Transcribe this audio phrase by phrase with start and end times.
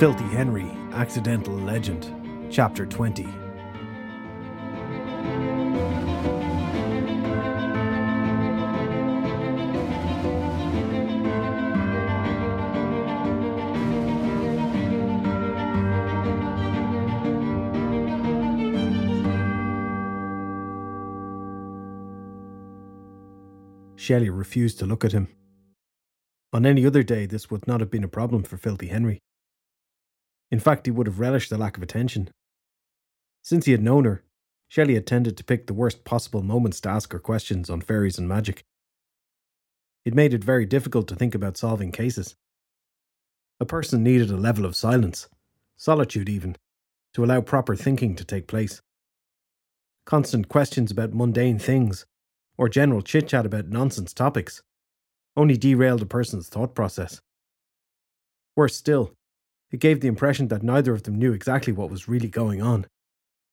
[0.00, 2.10] Filthy Henry, Accidental Legend,
[2.50, 3.28] Chapter 20.
[23.96, 25.28] Shelley refused to look at him.
[26.54, 29.20] On any other day, this would not have been a problem for Filthy Henry.
[30.50, 32.30] In fact, he would have relished the lack of attention.
[33.42, 34.24] Since he had known her,
[34.68, 38.18] Shelley had tended to pick the worst possible moments to ask her questions on fairies
[38.18, 38.64] and magic.
[40.04, 42.36] It made it very difficult to think about solving cases.
[43.58, 45.28] A person needed a level of silence,
[45.76, 46.56] solitude even,
[47.14, 48.80] to allow proper thinking to take place.
[50.06, 52.06] Constant questions about mundane things
[52.56, 54.62] or general chit chat about nonsense topics
[55.36, 57.20] only derailed a person's thought process.
[58.56, 59.14] Worse still,
[59.70, 62.86] it gave the impression that neither of them knew exactly what was really going on,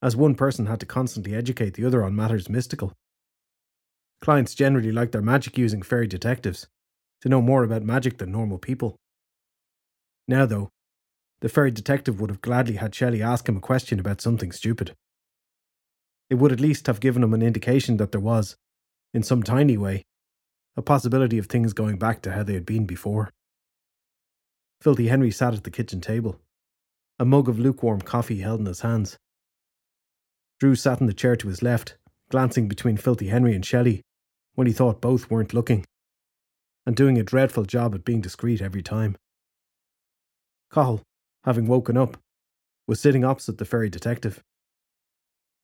[0.01, 2.93] as one person had to constantly educate the other on matters mystical.
[4.21, 6.67] Clients generally like their magic using fairy detectives
[7.21, 8.95] to know more about magic than normal people.
[10.27, 10.69] Now, though,
[11.41, 14.95] the fairy detective would have gladly had Shelley ask him a question about something stupid.
[16.29, 18.57] It would at least have given him an indication that there was,
[19.13, 20.03] in some tiny way,
[20.75, 23.31] a possibility of things going back to how they had been before.
[24.81, 26.39] Filthy Henry sat at the kitchen table,
[27.19, 29.17] a mug of lukewarm coffee held in his hands.
[30.59, 31.97] Drew sat in the chair to his left,
[32.29, 34.01] glancing between Filthy Henry and Shelley
[34.53, 35.85] when he thought both weren't looking,
[36.85, 39.15] and doing a dreadful job at being discreet every time.
[40.71, 41.01] Cathal,
[41.43, 42.17] having woken up,
[42.87, 44.43] was sitting opposite the fairy detective.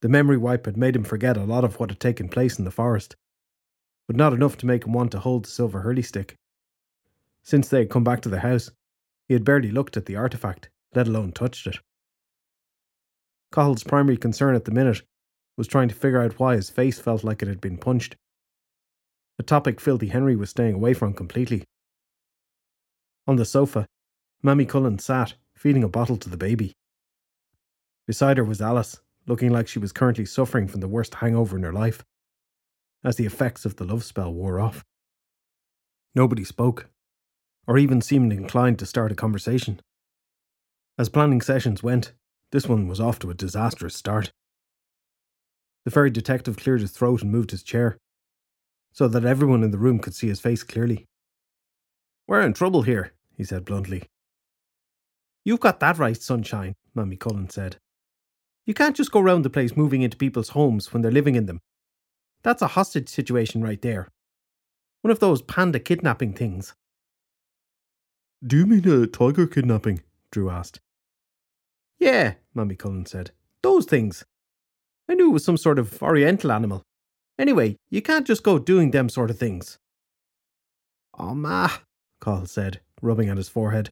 [0.00, 2.64] The memory wipe had made him forget a lot of what had taken place in
[2.64, 3.16] the forest,
[4.06, 6.36] but not enough to make him want to hold the silver hurley stick.
[7.42, 8.70] Since they had come back to the house,
[9.28, 11.78] he had barely looked at the artifact, let alone touched it.
[13.52, 15.02] Cathal's primary concern at the minute
[15.56, 18.16] was trying to figure out why his face felt like it had been punched.
[19.38, 21.64] A topic Filthy Henry was staying away from completely.
[23.26, 23.86] On the sofa,
[24.42, 26.74] Mammy Cullen sat, feeding a bottle to the baby.
[28.06, 31.62] Beside her was Alice, looking like she was currently suffering from the worst hangover in
[31.62, 32.04] her life
[33.04, 34.84] as the effects of the love spell wore off.
[36.14, 36.88] Nobody spoke,
[37.66, 39.80] or even seemed inclined to start a conversation.
[40.98, 42.12] As planning sessions went,
[42.52, 44.32] this one was off to a disastrous start.
[45.84, 47.98] The fairy detective cleared his throat and moved his chair,
[48.92, 51.06] so that everyone in the room could see his face clearly.
[52.26, 54.04] We're in trouble here, he said bluntly.
[55.44, 57.76] You've got that right, Sunshine, Mammy Cullen said.
[58.64, 61.46] You can't just go round the place moving into people's homes when they're living in
[61.46, 61.60] them
[62.44, 64.08] that's a hostage situation right there.
[65.00, 66.74] One of those panda kidnapping things.
[68.46, 70.02] Do you mean a tiger kidnapping?
[70.30, 70.80] Drew asked.
[71.98, 73.30] Yeah, Mammy Cullen said.
[73.62, 74.26] Those things.
[75.08, 76.82] I knew it was some sort of oriental animal.
[77.38, 79.78] Anyway, you can't just go doing them sort of things.
[81.18, 81.70] Oh, ma,
[82.20, 83.88] Cathal said, rubbing at his forehead.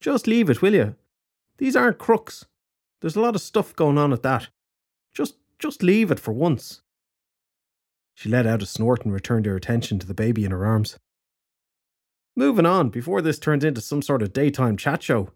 [0.00, 0.94] Just leave it, will you?
[1.58, 2.46] These aren't crooks.
[3.02, 4.48] There's a lot of stuff going on at that.
[5.12, 6.80] Just, just leave it for once.
[8.14, 10.96] She let out a snort and returned her attention to the baby in her arms.
[12.40, 15.28] Moving on, before this turns into some sort of daytime chat show.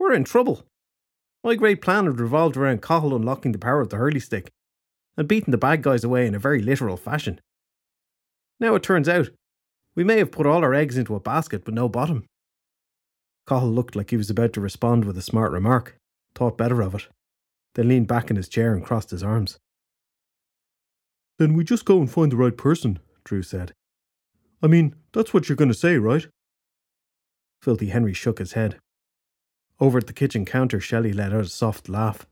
[0.00, 0.66] We're in trouble.
[1.44, 4.50] My great plan had revolved around Cathal unlocking the power of the hurley stick
[5.16, 7.40] and beating the bad guys away in a very literal fashion.
[8.58, 9.30] Now it turns out,
[9.94, 12.24] we may have put all our eggs into a basket but no bottom.
[13.46, 15.98] Cathal looked like he was about to respond with a smart remark,
[16.34, 17.06] thought better of it,
[17.76, 19.60] then leaned back in his chair and crossed his arms.
[21.38, 23.72] Then we just go and find the right person, Drew said.
[24.60, 26.26] I mean, that's what you're going to say, right?
[27.60, 28.78] Filthy Henry shook his head.
[29.78, 32.26] Over at the kitchen counter, Shelley let out a soft laugh.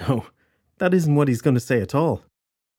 [0.00, 0.26] No,
[0.78, 2.22] that isn't what he's going to say at all.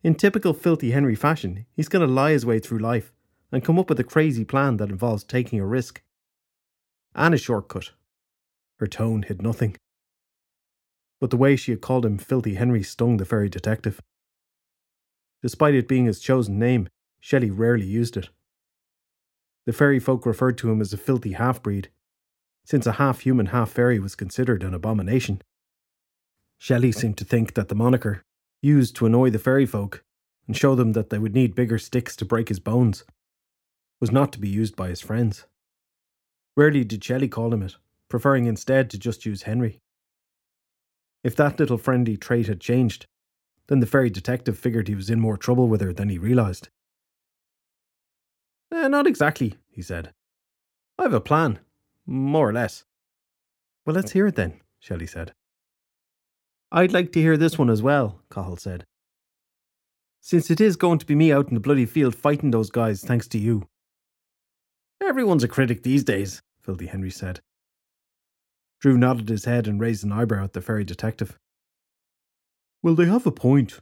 [0.03, 3.11] In typical Filthy Henry fashion, he's going to lie his way through life
[3.51, 6.01] and come up with a crazy plan that involves taking a risk.
[7.13, 7.91] And a shortcut.
[8.77, 9.75] Her tone hid nothing.
[11.19, 13.99] But the way she had called him Filthy Henry stung the fairy detective.
[15.41, 16.87] Despite it being his chosen name,
[17.19, 18.29] Shelley rarely used it.
[19.65, 21.89] The fairy folk referred to him as a filthy half breed,
[22.65, 25.41] since a half human, half fairy was considered an abomination.
[26.57, 28.23] Shelley seemed to think that the moniker,
[28.61, 30.03] used to annoy the fairy folk
[30.47, 33.03] and show them that they would need bigger sticks to break his bones,
[33.99, 35.45] was not to be used by his friends.
[36.55, 37.75] Rarely did Shelley call him it,
[38.09, 39.79] preferring instead to just use Henry.
[41.23, 43.05] If that little friendly trait had changed,
[43.67, 46.69] then the fairy detective figured he was in more trouble with her than he realised.
[48.71, 50.13] Eh, not exactly, he said.
[50.97, 51.59] I have a plan,
[52.05, 52.83] more or less.
[53.85, 55.33] Well, let's hear it then, Shelley said.
[56.71, 58.85] I'd like to hear this one as well, Cathal said.
[60.21, 63.01] Since it is going to be me out in the bloody field fighting those guys
[63.01, 63.67] thanks to you.
[65.01, 67.39] Everyone's a critic these days, Filthy Henry said.
[68.81, 71.37] Drew nodded his head and raised an eyebrow at the fairy detective.
[72.83, 73.79] Well, they have a point.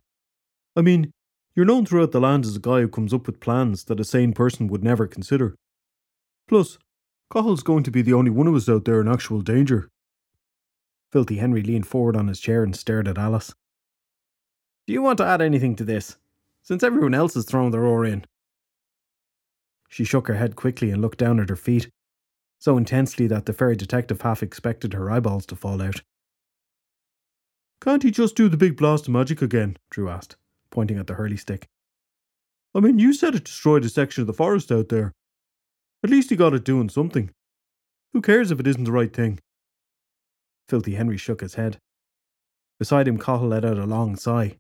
[0.76, 1.12] I mean,
[1.58, 4.06] you're known throughout the land as a guy who comes up with plans that a
[4.06, 5.56] sane person would never consider.
[6.48, 6.78] Plus,
[7.34, 9.90] Cathal's going to be the only one of us out there in actual danger.
[11.12, 13.56] Filthy Henry leaned forward on his chair and stared at Alice.
[14.86, 16.18] Do you want to add anything to this,
[16.62, 18.26] since everyone else has thrown their oar in?
[19.90, 21.90] She shook her head quickly and looked down at her feet,
[22.60, 26.04] so intensely that the fairy detective half expected her eyeballs to fall out.
[27.82, 29.78] Can't he just do the big blast of magic again?
[29.90, 30.36] Drew asked,
[30.78, 31.66] pointing at the hurley stick.
[32.76, 35.12] I mean, you said it destroyed a section of the forest out there.
[36.04, 37.32] At least he got it doing something.
[38.14, 39.40] Who cares if it isn't the right thing?
[40.70, 41.80] Filthy Henry shook his head.
[42.78, 44.58] Beside him, Cathal let out a long sigh.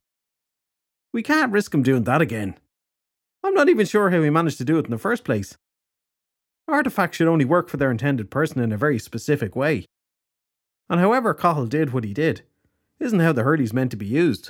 [1.14, 2.58] We can't risk him doing that again.
[3.44, 5.56] I'm not even sure how he managed to do it in the first place.
[6.68, 9.86] Artifacts should only work for their intended person in a very specific way.
[10.90, 12.42] And however Cathal did what he did,
[13.00, 14.50] isn't how the Hurley's meant to be used.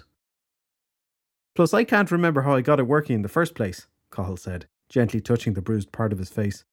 [1.58, 4.68] Plus, I can't remember how I got it working in the first place, Cathal said,
[4.90, 6.64] gently touching the bruised part of his face.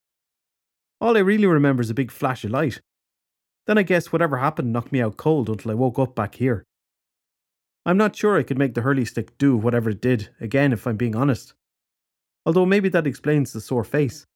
[1.00, 2.82] All I really remember is a big flash of light.
[3.66, 6.66] Then I guess whatever happened knocked me out cold until I woke up back here.
[7.86, 10.86] I'm not sure I could make the hurley stick do whatever it did again if
[10.86, 11.54] I'm being honest.
[12.44, 14.26] Although maybe that explains the sore face.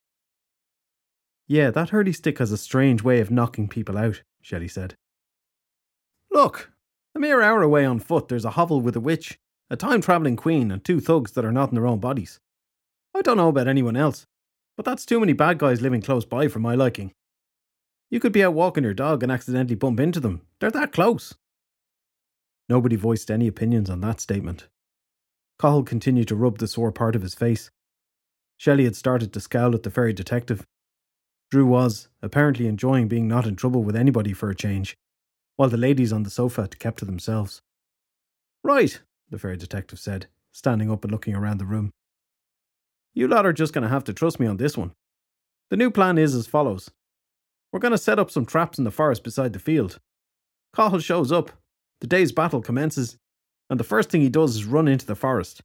[1.47, 4.95] Yeah, that hurley stick has a strange way of knocking people out, Shelley said.
[6.31, 6.73] Look,
[7.15, 9.39] a mere hour away on foot there's a hovel with a witch,
[9.71, 12.41] a time travelling queen, and two thugs that are not in their own bodies.
[13.15, 14.27] I don't know about anyone else,
[14.77, 17.13] but that's too many bad guys living close by for my liking.
[18.11, 20.43] You could be out walking your dog and accidentally bump into them.
[20.61, 21.35] They're that close.
[22.69, 24.69] Nobody voiced any opinions on that statement.
[25.61, 27.71] Cathal continued to rub the sore part of his face.
[28.57, 30.65] Shelley had started to scowl at the fairy detective.
[31.51, 34.97] Drew was, apparently enjoying being not in trouble with anybody for a change,
[35.57, 37.63] while the ladies on the sofa kept to themselves.
[38.63, 41.91] Right, the fairy detective said, standing up and looking around the room.
[43.15, 44.93] You lot are just going to have to trust me on this one.
[45.71, 46.91] The new plan is as follows
[47.73, 49.99] we're going to set up some traps in the forest beside the field.
[50.75, 51.51] Cathal shows up,
[52.01, 53.19] the day's battle commences,
[53.69, 55.61] and the first thing he does is run into the forest.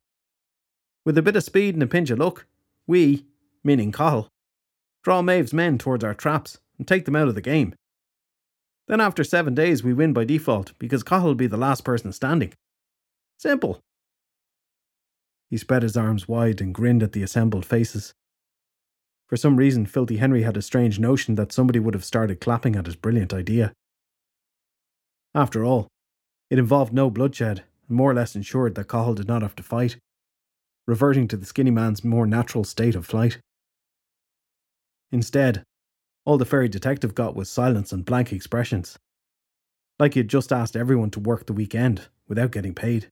[1.06, 2.46] With a bit of speed and a pinch of luck,
[2.88, 3.26] we,
[3.64, 4.28] meaning Cathal,
[5.04, 7.76] draw Maeve's men towards our traps and take them out of the game.
[8.88, 12.12] Then after seven days we win by default because Cathal will be the last person
[12.12, 12.54] standing.
[13.38, 13.82] Simple.
[15.50, 18.14] He spread his arms wide and grinned at the assembled faces.
[19.28, 22.76] For some reason, Filthy Henry had a strange notion that somebody would have started clapping
[22.76, 23.74] at his brilliant idea.
[25.36, 25.88] After all,
[26.50, 29.64] it involved no bloodshed and more or less ensured that Cathal did not have to
[29.64, 29.98] fight,
[30.88, 33.40] reverting to the skinny man's more natural state of flight.
[35.12, 35.64] Instead,
[36.26, 38.98] all the fairy detective got was silence and blank expressions.
[40.00, 43.10] Like he had just asked everyone to work the weekend without getting paid.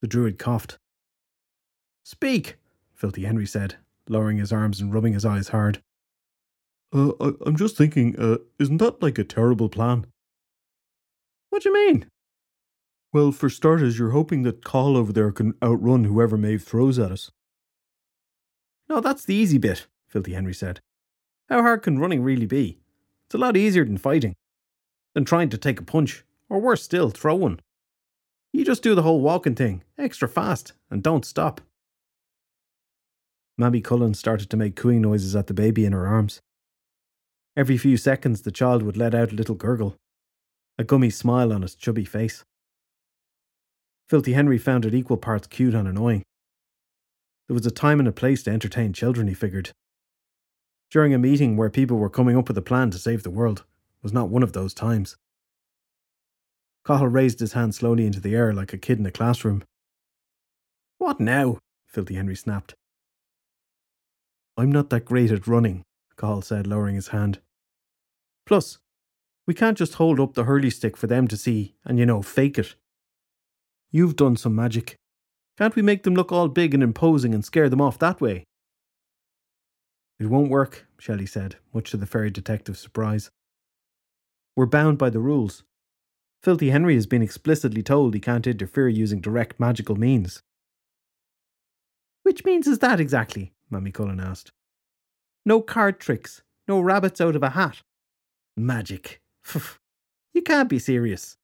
[0.00, 0.78] The druid coughed.
[2.04, 2.56] Speak,
[2.94, 3.76] Filthy Henry said,
[4.08, 5.82] lowering his arms and rubbing his eyes hard.
[6.92, 10.06] Uh, I, am just thinking, uh, isn't that like a terrible plan?
[11.50, 12.06] What do you mean?
[13.12, 17.12] Well, for starters, you're hoping that Call over there can outrun whoever Maeve throws at
[17.12, 17.30] us.
[18.88, 20.80] No, that's the easy bit, Filthy Henry said.
[21.48, 22.78] How hard can running really be?
[23.26, 24.34] It's a lot easier than fighting,
[25.14, 27.60] than trying to take a punch, or worse still, throw one.
[28.52, 31.60] You just do the whole walking thing, extra fast, and don't stop.
[33.56, 36.40] Mammy Cullen started to make cooing noises at the baby in her arms.
[37.56, 39.96] Every few seconds, the child would let out a little gurgle,
[40.78, 42.44] a gummy smile on its chubby face.
[44.08, 46.22] Filthy Henry found it equal parts cute and annoying.
[47.46, 49.72] There was a time and a place to entertain children, he figured.
[50.90, 53.64] During a meeting where people were coming up with a plan to save the world
[54.02, 55.16] was not one of those times.
[56.86, 59.62] Cathal raised his hand slowly into the air like a kid in a classroom.
[60.98, 61.58] What now?
[61.86, 62.74] Filthy Henry snapped.
[64.56, 65.82] I'm not that great at running,
[66.16, 67.40] Cathal said, lowering his hand.
[68.46, 68.78] Plus,
[69.46, 72.22] we can't just hold up the hurley stick for them to see and, you know,
[72.22, 72.74] fake it.
[73.90, 74.96] You've done some magic.
[75.58, 78.44] Can't we make them look all big and imposing and scare them off that way?
[80.18, 83.30] It won't work, Shelley said, much to the fairy detective's surprise.
[84.54, 85.64] We're bound by the rules.
[86.42, 90.42] Filthy Henry has been explicitly told he can't interfere using direct magical means.
[92.22, 93.52] Which means is that exactly?
[93.70, 94.52] Mammy Cullen asked.
[95.44, 97.82] No card tricks, no rabbits out of a hat.
[98.56, 99.20] Magic,
[100.34, 101.36] you can't be serious.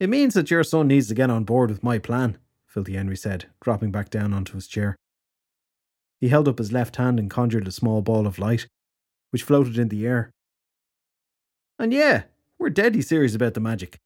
[0.00, 3.16] It means that your son needs to get on board with my plan, Filthy Henry
[3.16, 4.96] said, dropping back down onto his chair.
[6.20, 8.66] He held up his left hand and conjured a small ball of light,
[9.30, 10.30] which floated in the air.
[11.78, 12.24] And yeah,
[12.64, 13.98] we're deadly serious about the magic.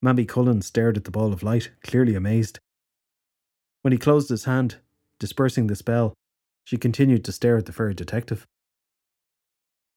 [0.00, 2.58] Mammy Cullen stared at the ball of light, clearly amazed.
[3.82, 4.76] When he closed his hand,
[5.18, 6.14] dispersing the spell,
[6.64, 8.46] she continued to stare at the fairy detective.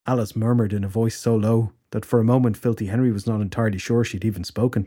[0.06, 3.40] Alice murmured in a voice so low that for a moment Filthy Henry was not
[3.40, 4.86] entirely sure she'd even spoken.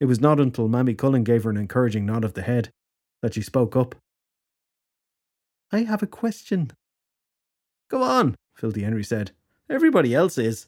[0.00, 2.70] It was not until Mammy Cullen gave her an encouraging nod of the head
[3.22, 3.94] that she spoke up.
[5.70, 6.72] I have a question.
[7.88, 9.30] Go on, Filthy Henry said.
[9.68, 10.66] Everybody else is.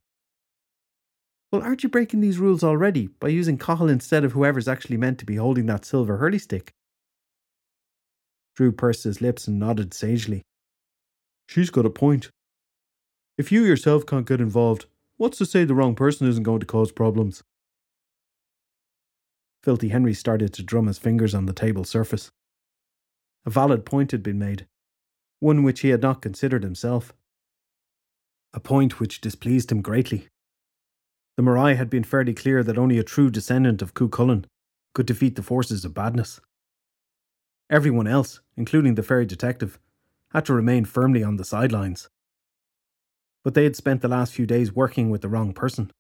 [1.52, 5.18] Well, aren't you breaking these rules already by using Cathal instead of whoever's actually meant
[5.18, 6.72] to be holding that silver hurley stick?
[8.56, 10.42] Drew pursed his lips and nodded sagely.
[11.46, 12.30] She's got a point.
[13.36, 14.86] If you yourself can't get involved,
[15.18, 17.42] what's to say the wrong person isn't going to cause problems?
[19.62, 22.30] Filthy Henry started to drum his fingers on the table surface.
[23.44, 24.66] A valid point had been made,
[25.38, 27.12] one which he had not considered himself.
[28.54, 30.28] A point which displeased him greatly.
[31.42, 34.44] The Morai had been fairly clear that only a true descendant of Cuchulainn
[34.94, 36.40] could defeat the forces of badness.
[37.68, 39.76] Everyone else, including the fairy detective,
[40.30, 42.08] had to remain firmly on the sidelines
[43.42, 45.90] but they had spent the last few days working with the wrong person.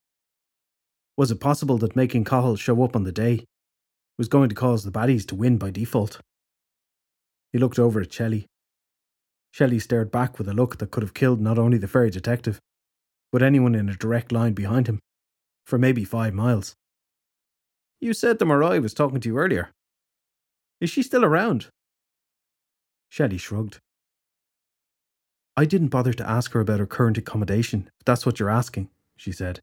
[1.16, 3.44] Was it possible that making Cathal show up on the day
[4.16, 6.20] was going to cause the baddies to win by default?
[7.52, 8.46] He looked over at Shelley.
[9.50, 12.60] Shelley stared back with a look that could have killed not only the fairy detective,
[13.32, 15.00] but anyone in a direct line behind him,
[15.64, 16.74] for maybe five miles.
[18.00, 19.70] You said the Morai was talking to you earlier.
[20.80, 21.68] Is she still around?
[23.08, 23.78] Shelley shrugged.
[25.56, 28.88] I didn't bother to ask her about her current accommodation, if that's what you're asking,
[29.16, 29.60] she said.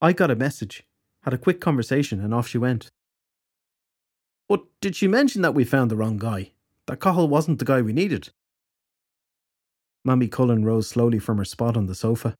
[0.00, 0.84] I got a message,
[1.24, 2.88] had a quick conversation, and off she went.
[4.48, 6.52] But did she mention that we found the wrong guy?
[6.86, 8.28] That Cathal wasn't the guy we needed?
[10.04, 12.34] Mammy Cullen rose slowly from her spot on the sofa,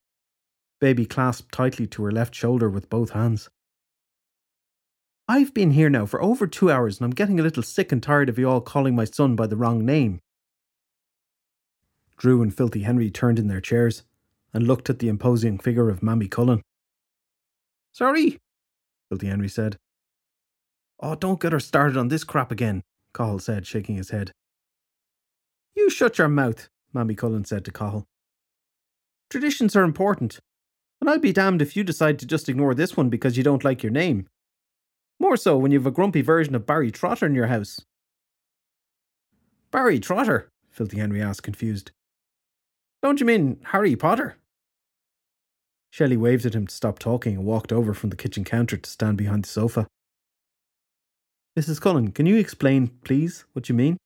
[0.85, 3.49] baby clasped tightly to her left shoulder with both hands.
[5.27, 8.03] I've been here now for over two hours and I'm getting a little sick and
[8.03, 10.19] tired of you all calling my son by the wrong name,
[12.17, 14.03] Drew and Filthy Henry turned in their chairs
[14.53, 16.61] and looked at the imposing figure of Mammy Cullen.
[17.91, 18.37] Sorry,
[19.09, 19.77] Filthy Henry said.
[20.99, 24.31] Oh, don't get her started on this crap again, Cathal said, shaking his head.
[25.75, 28.05] You shut your mouth, Mammy Cullen said to Cathal.
[29.31, 30.39] Traditions are important,
[31.05, 33.63] and I'd be damned if you decide to just ignore this one because you don't
[33.63, 34.25] like your name.
[35.19, 37.79] More so when you've a grumpy version of Barry Trotter in your house.
[39.69, 40.49] Barry Trotter?
[40.71, 41.91] Filthy Henry asked, confused.
[43.03, 44.37] Don't you mean Harry Potter?
[45.91, 48.89] Shelley waved at him to stop talking and walked over from the kitchen counter to
[48.89, 49.85] stand behind the sofa.
[51.55, 51.79] Mrs.
[51.79, 53.97] Cullen, can you explain, please, what you mean?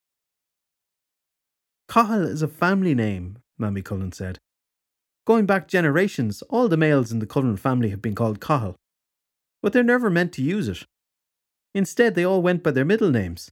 [1.88, 4.38] Cathal is a family name, Mammy Cullen said.
[5.26, 8.76] Going back generations, all the males in the Cullen family have been called Cathal,
[9.62, 10.84] but they're never meant to use it.
[11.74, 13.50] Instead, they all went by their middle names.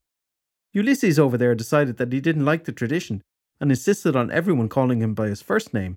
[0.73, 3.23] Ulysses over there decided that he didn't like the tradition
[3.61, 5.97] and insisted on everyone calling him by his first name.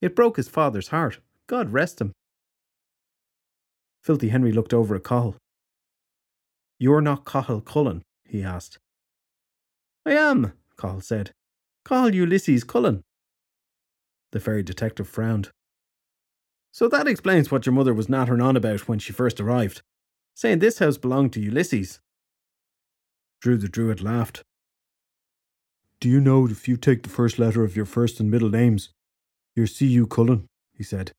[0.00, 1.20] It broke his father's heart.
[1.46, 2.12] God rest him.
[4.02, 5.36] Filthy Henry looked over at Cathal.
[6.78, 8.02] You're not Cathal Cullen?
[8.24, 8.78] he asked.
[10.04, 11.32] I am, Cathal said.
[11.84, 13.02] Cathal Ulysses Cullen.
[14.36, 15.48] The fairy detective frowned.
[16.70, 19.80] So that explains what your mother was nattering on about when she first arrived,
[20.34, 22.00] saying this house belonged to Ulysses.
[23.40, 24.42] Drew the Druid laughed.
[26.00, 28.90] Do you know if you take the first letter of your first and middle names,
[29.54, 30.06] you're C.U.
[30.06, 31.12] Cullen, he said.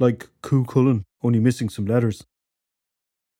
[0.00, 2.24] Like Cú Cullen, only missing some letters.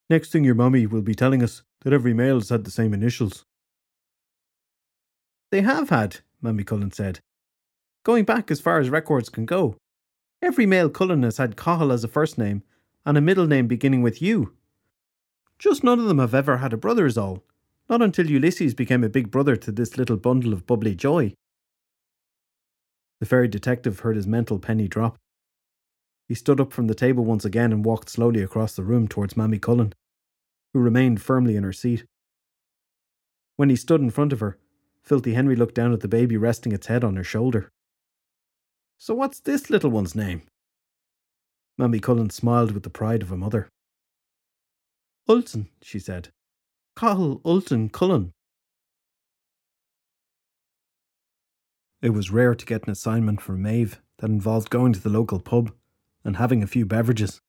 [0.09, 2.95] Next thing your mummy will be telling us that every male has had the same
[2.95, 3.43] initials.
[5.51, 7.19] They have had, Mammy Cullen said.
[8.03, 9.77] Going back as far as records can go.
[10.41, 12.63] Every male Cullen has had Cathal as a first name
[13.05, 14.55] and a middle name beginning with U.
[15.59, 17.45] Just none of them have ever had a brother, is all,
[17.91, 21.35] not until Ulysses became a big brother to this little bundle of bubbly joy.
[23.21, 25.19] The fairy detective heard his mental penny drop.
[26.27, 29.37] He stood up from the table once again and walked slowly across the room towards
[29.37, 29.93] Mammy Cullen,
[30.73, 32.05] who remained firmly in her seat.
[33.57, 34.57] When he stood in front of her,
[35.03, 37.71] Filthy Henry looked down at the baby resting its head on her shoulder.
[39.03, 40.43] So what's this little one's name?
[41.79, 43.71] Mammy Cullen smiled with the pride of a mother.
[45.27, 46.29] Ulton, she said.
[46.95, 48.33] Cathal Ulton Cullen.
[52.03, 55.41] It was rare to get an assignment from Maeve that involved going to the local
[55.41, 55.73] pub
[56.23, 57.41] and having a few beverages.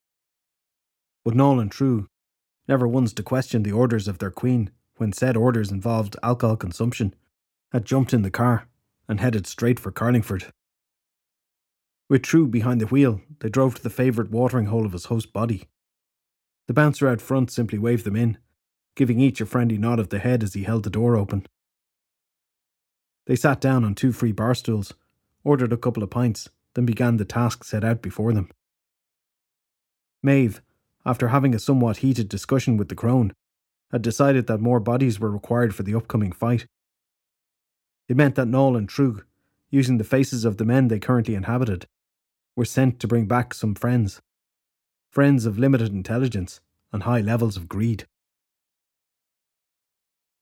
[1.25, 2.05] But Noel and Trug
[2.69, 7.13] never once to question the orders of their queen when said orders involved alcohol consumption,
[7.73, 8.69] had jumped in the car
[9.09, 10.53] and headed straight for Carlingford.
[12.11, 15.31] With Trug behind the wheel, they drove to the favourite watering hole of his host's
[15.31, 15.69] body.
[16.67, 18.37] The bouncer out front simply waved them in,
[18.97, 21.47] giving each a friendly nod of the head as he held the door open.
[23.27, 24.93] They sat down on two free bar stools,
[25.45, 28.49] ordered a couple of pints, then began the task set out before them.
[30.21, 30.61] Maeve,
[31.05, 33.31] after having a somewhat heated discussion with the crone,
[33.89, 36.65] had decided that more bodies were required for the upcoming fight.
[38.09, 39.23] It meant that Noel and Trug,
[39.69, 41.87] using the faces of the men they currently inhabited,
[42.55, 44.21] were sent to bring back some friends.
[45.09, 46.59] Friends of limited intelligence
[46.91, 48.07] and high levels of greed.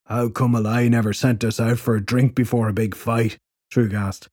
[0.06, 3.38] How come I never sent us out for a drink before a big fight?
[3.72, 4.28] Trug asked.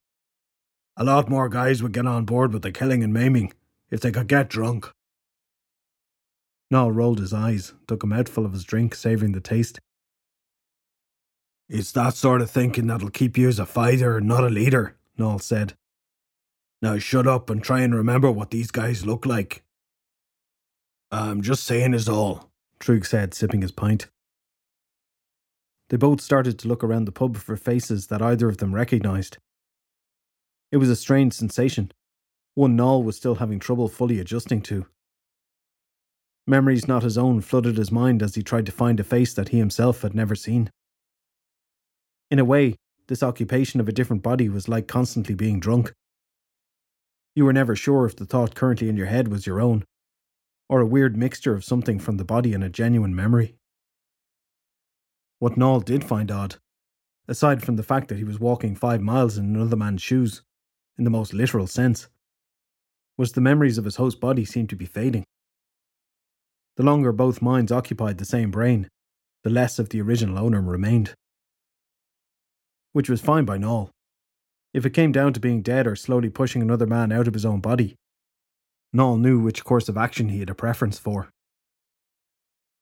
[0.97, 3.53] A lot more guys would get on board with the killing and maiming
[3.91, 4.91] if they could get drunk.
[6.71, 9.79] Noel rolled his eyes, took a mouthful of his drink, savouring the taste.
[11.69, 15.39] It's that sort of thinking that'll keep you as a fighter, not a leader, Noel
[15.39, 15.75] said.
[16.83, 19.63] Now shut up and try and remember what these guys look like.
[21.11, 24.09] I'm just saying is all, Trug said, sipping his pint.
[25.89, 29.39] They both started to look around the pub for faces that either of them recognised.
[30.73, 31.93] It was a strange sensation,
[32.57, 34.87] one Noel was still having trouble fully adjusting to.
[36.47, 39.51] Memories not his own flooded his mind as he tried to find a face that
[39.51, 40.71] he himself had never seen.
[42.31, 42.77] In a way,
[43.09, 45.93] this occupation of a different body was like constantly being drunk.
[47.37, 49.85] You were never sure if the thought currently in your head was your own,
[50.71, 53.57] or a weird mixture of something from the body and a genuine memory.
[55.39, 56.57] What Noel did find odd,
[57.29, 60.41] aside from the fact that he was walking five miles in another man's shoes,
[60.97, 62.09] in the most literal sense,
[63.19, 65.25] was the memories of his host's body seemed to be fading.
[66.77, 68.89] The longer both minds occupied the same brain,
[69.45, 71.13] the less of the original owner remained.
[72.93, 73.91] Which was fine by Noel.
[74.77, 77.47] If it came down to being dead or slowly pushing another man out of his
[77.47, 77.97] own body,
[78.93, 81.31] Noel knew which course of action he had a preference for.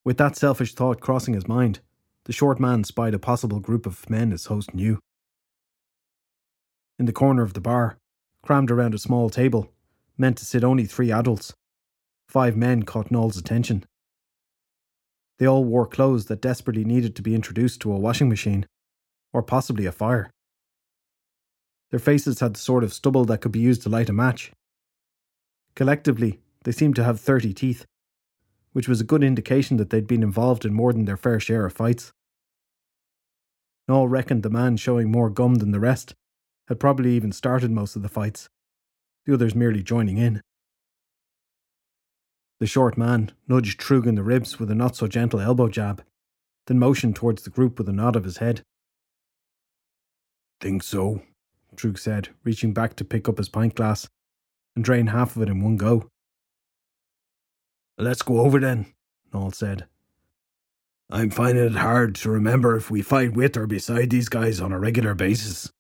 [0.02, 1.78] With that selfish thought crossing his mind,
[2.24, 4.98] the short man spied a possible group of men his host knew.
[6.98, 7.96] In the corner of the bar,
[8.42, 9.70] crammed around a small table,
[10.18, 11.54] meant to sit only three adults,
[12.26, 13.84] Five men caught Noel's attention.
[15.38, 18.66] They all wore clothes that desperately needed to be introduced to a washing machine,
[19.32, 20.33] or possibly a fire.
[21.94, 24.50] Their faces had the sort of stubble that could be used to light a match.
[25.76, 27.86] Collectively, they seemed to have 30 teeth,
[28.72, 31.64] which was a good indication that they'd been involved in more than their fair share
[31.64, 32.10] of fights.
[33.86, 36.16] Noel reckoned the man showing more gum than the rest
[36.66, 38.48] had probably even started most of the fights,
[39.24, 40.40] the others merely joining in.
[42.58, 46.02] The short man nudged Trug in the ribs with a not so gentle elbow jab,
[46.66, 48.62] then motioned towards the group with a nod of his head.
[50.60, 51.22] Think so,
[51.76, 54.08] Trug said, reaching back to pick up his pint glass
[54.76, 56.08] and drain half of it in one go.
[57.98, 58.86] Let's go over then,
[59.32, 59.86] Noel said.
[61.10, 64.72] I'm finding it hard to remember if we fight with or beside these guys on
[64.72, 65.70] a regular basis.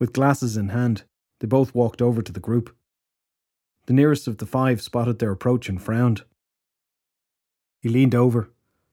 [0.00, 1.04] With glasses in hand,
[1.40, 2.74] they both walked over to the group.
[3.86, 6.24] The nearest of the five spotted their approach and frowned.
[7.80, 8.50] He leaned over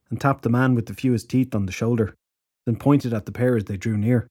[0.10, 2.16] and tapped the man with the fewest teeth on the shoulder,
[2.66, 4.28] then pointed at the pair as they drew near.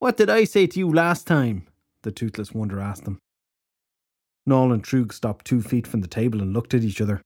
[0.00, 1.66] What did I say to you last time?
[2.04, 3.18] the toothless wonder asked them.
[4.46, 7.20] Noel and Trug stopped two feet from the table and looked at each other.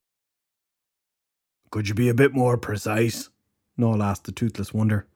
[1.71, 3.31] Could you be a bit more precise?
[3.77, 5.07] Noel asked the toothless wonder.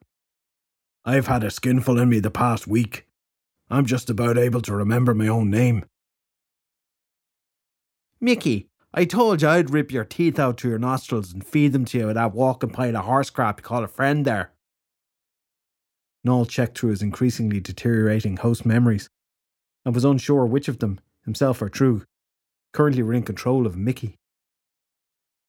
[1.03, 3.05] I've had a skinful in me the past week.
[3.69, 5.83] I'm just about able to remember my own name.
[8.21, 11.83] Mickey, I told you I'd rip your teeth out through your nostrils and feed them
[11.85, 14.53] to you with that walking pile of horse crap you call a friend there.
[16.23, 19.09] Noel checked through his increasingly deteriorating host memories
[19.85, 22.05] and was unsure which of them, himself or Trug,
[22.73, 24.15] currently were in control of Mickey.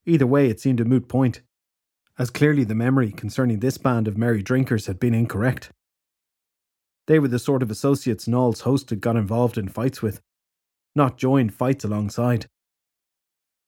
[0.07, 1.43] Either way, it seemed a moot point,
[2.19, 5.71] as clearly the memory concerning this band of merry drinkers had been incorrect.
[7.07, 10.21] They were the sort of associates Noel's host had got involved in fights with,
[10.95, 12.47] not joined fights alongside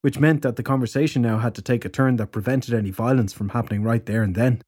[0.03, 3.31] which meant that the conversation now had to take a turn that prevented any violence
[3.31, 4.61] from happening right there and then.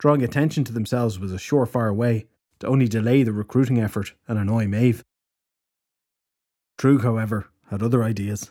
[0.00, 2.26] Drawing attention to themselves was a surefire way
[2.60, 5.04] to only delay the recruiting effort and annoy Maeve.
[6.78, 8.50] Trug, however, had other ideas.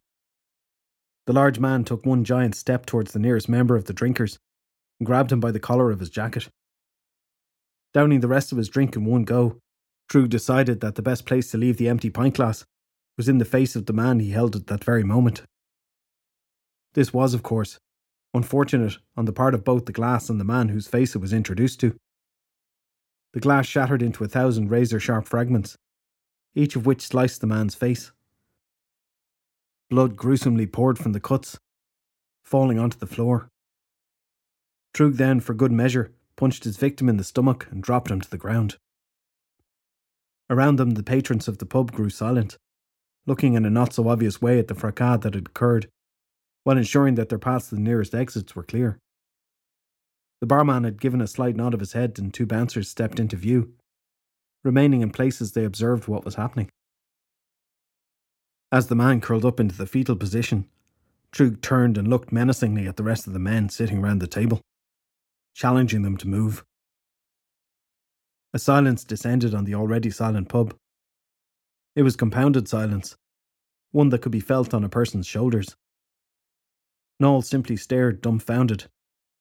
[1.25, 4.37] The large man took one giant step towards the nearest member of the drinkers
[4.99, 6.49] and grabbed him by the collar of his jacket.
[7.95, 9.57] Downing the rest of his drink in one go,
[10.07, 12.63] Trug decided that the best place to leave the empty pint glass
[13.17, 15.41] was in the face of the man he held at that very moment.
[16.93, 17.79] This was, of course,
[18.33, 21.33] unfortunate on the part of both the glass and the man whose face it was
[21.33, 21.95] introduced to.
[23.33, 25.77] The glass shattered into a thousand razor sharp fragments,
[26.55, 28.11] each of which sliced the man's face.
[29.89, 31.57] Blood gruesomely poured from the cuts,
[32.43, 33.49] falling onto the floor.
[34.93, 38.29] Trug then, for good measure, punched his victim in the stomach and dropped him to
[38.29, 38.77] the ground.
[40.49, 42.57] Around them, the patrons of the pub grew silent,
[43.27, 45.87] looking in a not so obvious way at the fracas that had occurred,
[46.63, 48.99] while ensuring that their paths to the nearest exits were clear.
[50.41, 53.35] The barman had given a slight nod of his head, and two bouncers stepped into
[53.35, 53.73] view.
[54.63, 56.69] Remaining in place as they observed what was happening.
[58.71, 60.67] As the man curled up into the fetal position,
[61.31, 64.61] Trug turned and looked menacingly at the rest of the men sitting round the table,
[65.53, 66.63] challenging them to move.
[68.53, 70.75] A silence descended on the already silent pub.
[71.95, 73.15] It was compounded silence,
[73.91, 75.75] one that could be felt on a person's shoulders.
[77.19, 78.85] Noel simply stared dumbfounded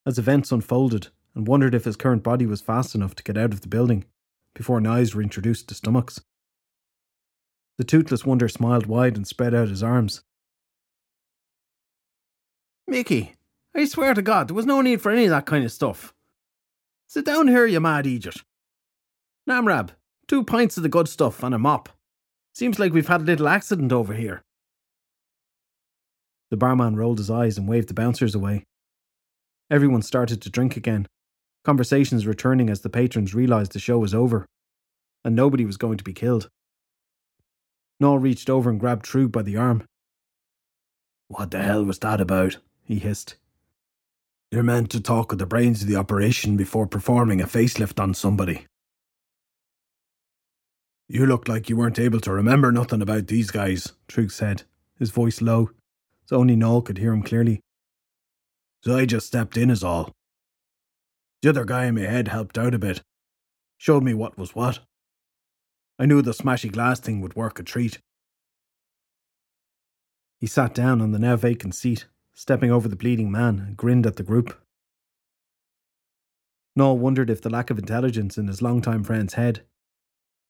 [0.05, 3.53] as events unfolded and wondered if his current body was fast enough to get out
[3.53, 4.05] of the building
[4.55, 6.21] before knives were introduced to stomachs.
[7.77, 10.23] The toothless wonder smiled wide and spread out his arms.
[12.89, 13.35] Mickey,
[13.77, 16.13] I swear to God, there was no need for any of that kind of stuff.
[17.07, 18.39] Sit down here, you mad idiot.
[19.49, 19.91] Namrab,
[20.27, 21.91] two pints of the good stuff and a mop.
[22.55, 24.43] Seems like we've had a little accident over here.
[26.51, 28.65] The barman rolled his eyes and waved the bouncers away.
[29.71, 31.07] Everyone started to drink again,
[31.65, 34.47] conversations returning as the patrons realised the show was over,
[35.25, 36.49] and nobody was going to be killed.
[38.01, 39.85] Noel reached over and grabbed Trug by the arm.
[41.27, 42.59] What the hell was that about?
[42.85, 43.37] he hissed.
[44.51, 48.15] You're meant to talk with the brains of the operation before performing a facelift on
[48.15, 48.65] somebody.
[51.07, 54.63] You looked like you weren't able to remember nothing about these guys, Trug said,
[54.99, 55.71] his voice low,
[56.29, 57.61] so only Noel could hear him clearly.
[58.83, 60.13] So I just stepped in, is all.
[61.41, 63.03] The other guy in my head helped out a bit,
[63.79, 64.81] showed me what was what.
[65.99, 67.99] I knew the smashy glass thing would work a treat.
[70.39, 74.07] He sat down on the now vacant seat, stepping over the bleeding man, and grinned
[74.07, 74.61] at the group.
[76.77, 79.65] Noel wondered if the lack of intelligence in his long-time friend's head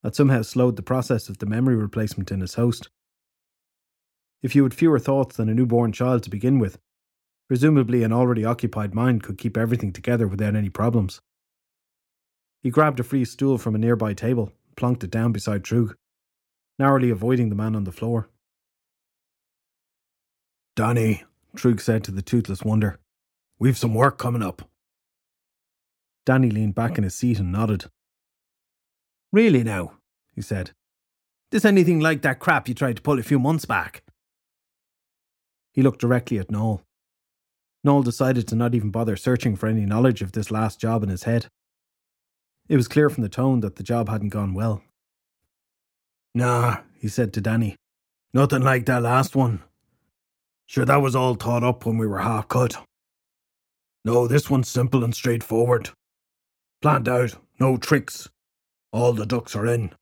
[0.02, 2.90] had somehow slowed the process of the memory replacement in his host.
[4.42, 6.78] If you had fewer thoughts than a newborn child to begin with,
[7.48, 11.20] presumably an already occupied mind could keep everything together without any problems.
[12.62, 15.94] He grabbed a free stool from a nearby table and plonked it down beside Trug,
[16.78, 18.28] narrowly avoiding the man on the floor.
[20.76, 21.24] Danny,
[21.56, 22.98] Trug said to the toothless wonder,
[23.58, 24.68] we've some work coming up.
[26.24, 27.86] Danny leaned back in his seat and nodded.
[29.32, 29.94] Really now,
[30.34, 30.72] he said.
[31.50, 34.02] This anything like that crap you tried to pull a few months back?
[35.78, 36.82] He looked directly at Noel.
[37.84, 41.08] Noel decided to not even bother searching for any knowledge of this last job in
[41.08, 41.46] his head.
[42.68, 44.82] It was clear from the tone that the job hadn't gone well.
[46.34, 47.76] Nah, he said to Danny.
[48.34, 49.62] Nothing like that last one.
[50.66, 52.84] Sure, that was all thought up when we were half cut.
[54.04, 55.90] No, this one's simple and straightforward.
[56.82, 58.28] Planned out, no tricks,
[58.90, 59.92] all the ducks are in.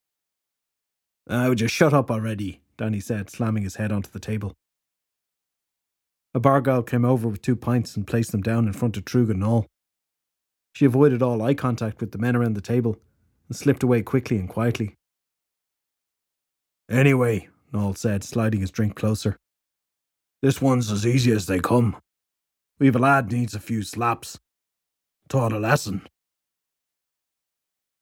[1.28, 4.54] I would just shut up already, Danny said, slamming his head onto the table.
[6.36, 9.06] A bar girl came over with two pints and placed them down in front of
[9.06, 9.64] Trug and.
[10.74, 12.98] She avoided all eye contact with the men around the table
[13.48, 14.92] and slipped away quickly and quietly.
[16.90, 19.38] Anyway, Noel said, sliding his drink closer.
[20.42, 21.96] This one's as easy as they come.
[22.78, 24.38] We've a lad needs a few slaps.
[25.30, 26.06] Taught a lesson.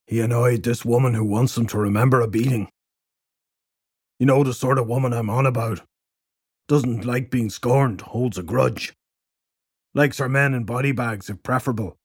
[0.09, 2.69] He annoyed this woman who wants him to remember a beating.
[4.19, 5.83] You know the sort of woman I'm on about.
[6.67, 8.95] Doesn't like being scorned, holds a grudge.
[9.93, 11.97] Likes her men in body bags if preferable,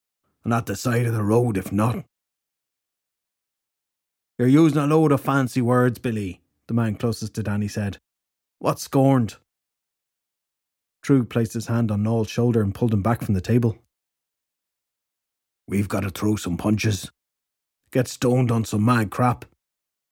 [0.43, 2.03] and at the side of the road if not.
[4.37, 7.97] You're using a load of fancy words, Billy, the man closest to Danny said.
[8.59, 9.35] What's scorned?
[11.01, 13.77] Trug placed his hand on Noel's shoulder and pulled him back from the table.
[15.67, 17.11] We've got to throw some punches,
[17.91, 19.45] get stoned on some mad crap,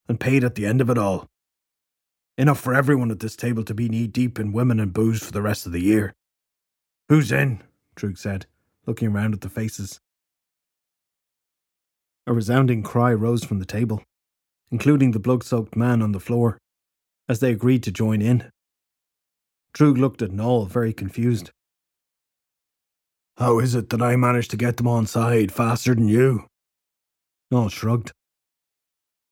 [0.07, 1.27] and paid at the end of it all.
[2.37, 5.31] Enough for everyone at this table to be knee deep in women and booze for
[5.31, 6.13] the rest of the year.
[7.09, 7.63] Who's in?
[7.95, 8.45] Trug said,
[8.85, 9.99] looking round at the faces.
[12.27, 14.03] A resounding cry rose from the table,
[14.69, 16.59] including the blood soaked man on the floor,
[17.27, 18.51] as they agreed to join in.
[19.73, 21.49] Trug looked at Noel, very confused.
[23.37, 26.45] How is it that I managed to get them on side faster than you?
[27.49, 28.11] Noel shrugged.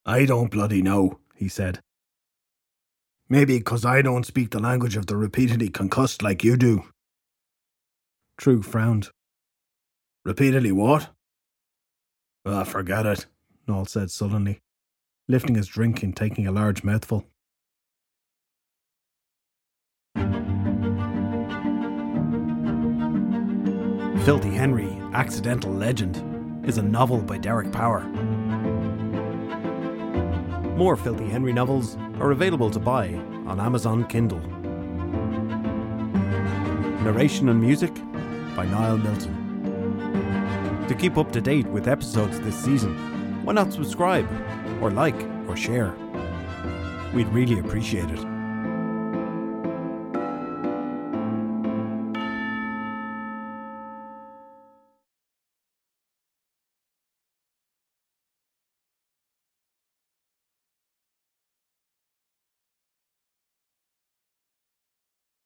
[0.06, 1.82] I don't bloody know, he said.
[3.28, 6.84] Maybe 'cause I don't speak the language of the repeatedly concussed like you do.
[8.38, 9.10] Trug frowned.
[10.24, 11.16] Repeatedly what?
[12.46, 13.26] Ah, forget it,
[13.68, 14.62] Noel said sullenly,
[15.28, 17.26] lifting his drink and taking a large mouthful.
[24.24, 28.02] Filthy Henry, Accidental Legend is a novel by Derek Power.
[30.76, 33.14] More Filthy Henry novels are available to buy
[33.48, 34.42] on Amazon Kindle.
[37.02, 37.94] Narration and music
[38.58, 40.84] by Niall Milton.
[40.90, 42.94] To keep up to date with episodes this season,
[43.46, 44.28] why not subscribe,
[44.82, 45.16] or like,
[45.48, 45.96] or share?
[47.14, 48.35] We'd really appreciate it.